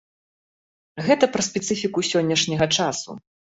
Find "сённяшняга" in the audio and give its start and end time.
2.11-2.71